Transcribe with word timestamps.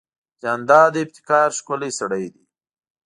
جانداد 0.41 0.89
د 0.93 0.95
ابتکار 1.03 1.47
ښکلی 1.57 1.91
سړی 1.99 2.25
دی. 2.33 2.43